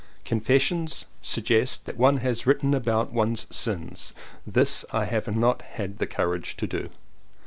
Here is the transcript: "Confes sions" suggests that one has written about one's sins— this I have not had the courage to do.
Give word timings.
"Confes 0.25 0.63
sions" 0.63 1.05
suggests 1.21 1.77
that 1.77 1.95
one 1.95 2.17
has 2.25 2.47
written 2.47 2.73
about 2.73 3.13
one's 3.13 3.45
sins— 3.55 4.15
this 4.57 4.83
I 4.91 5.05
have 5.05 5.27
not 5.37 5.61
had 5.61 5.99
the 5.99 6.07
courage 6.07 6.57
to 6.57 6.65
do. 6.65 6.89